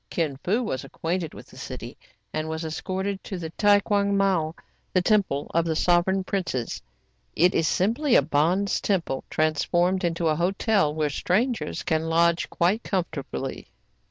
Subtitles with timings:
[0.09, 1.95] Kin Fo was acquainted with the city,
[2.33, 4.55] and was escorted to the Tae Ouang Miao,—
[4.95, 6.81] the Temple of the Sovereign Princes.
[7.35, 12.81] It is simply a bonze temple transformed into a hotel, where strangers can lodge quite
[12.81, 13.67] comfortably.